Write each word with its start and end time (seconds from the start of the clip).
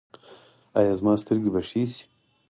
ایا 0.77 0.93
زما 0.99 1.13
سترګې 1.23 1.49
به 1.53 1.61
ښې 1.69 1.83
شي؟ 1.91 2.01